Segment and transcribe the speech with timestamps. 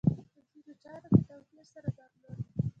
[0.33, 2.39] په ځینو چارو کې توپیر سره درلود.